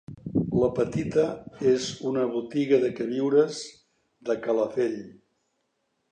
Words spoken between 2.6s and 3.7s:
de queviures